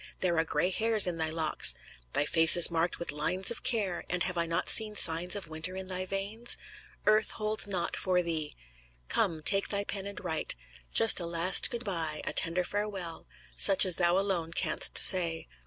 [0.19, 1.75] there are gray hairs in thy locks,
[2.13, 5.47] thy face is marked with lines of care, and have I not seen signs of
[5.47, 6.57] winter in thy veins?
[7.05, 8.55] Earth holds naught for thee.
[9.09, 10.55] Come, take thy pen and write,
[10.91, 15.47] just a last good by, a tender farewell, such as thou alone canst say.